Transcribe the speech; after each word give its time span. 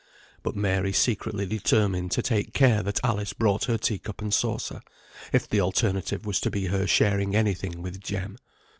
But 0.41 0.55
Mary 0.55 0.93
secretly 0.93 1.45
determined 1.45 2.09
to 2.13 2.23
take 2.23 2.55
care 2.55 2.81
that 2.81 2.99
Alice 3.03 3.33
brought 3.33 3.65
her 3.65 3.77
tea 3.77 3.99
cup 3.99 4.19
and 4.19 4.33
saucer, 4.33 4.81
if 5.31 5.47
the 5.47 5.61
alternative 5.61 6.25
was 6.25 6.39
to 6.39 6.49
be 6.49 6.65
her 6.65 6.87
sharing 6.87 7.35
any 7.35 7.53
thing 7.53 7.83
with 7.83 8.01
Jem. 8.01 8.39